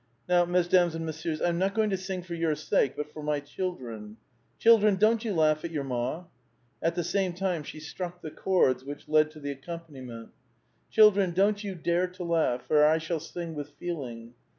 Now, 0.27 0.45
mesdames 0.45 0.95
and 0.95 1.05
messieurs, 1.05 1.43
I 1.43 1.49
am 1.49 1.59
not 1.59 1.75
going 1.75 1.91
to 1.91 1.95
sing 1.95 2.23
for 2.23 2.33
3*our 2.33 2.55
sake, 2.55 2.95
but 2.97 3.13
for 3.13 3.21
my 3.21 3.39
children. 3.39 4.17
Children, 4.57 4.95
don't 4.95 5.23
you 5.23 5.31
laugh 5.31 5.63
at 5.63 5.69
your 5.69 5.83
ma!" 5.83 6.23
At 6.81 6.95
the 6.95 7.03
same 7.03 7.33
time 7.33 7.61
she 7.61 7.79
struck 7.79 8.19
the 8.19 8.31
chords 8.31 8.83
which 8.83 9.07
lead 9.07 9.29
to 9.29 9.39
the 9.39 9.53
accom 9.53 9.85
paniment. 9.87 10.29
"Children, 10.89 11.33
don't 11.33 11.63
you 11.63 11.75
dare 11.75 12.07
to 12.07 12.23
laugh, 12.23 12.63
for 12.65 12.83
I 12.83 12.97
shall 12.97 13.19
sing 13.19 13.53
with 13.53 13.69
feeling." 13.77 14.33